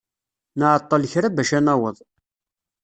[0.59, 1.97] Nɛeṭṭel kra bac ad naweḍ.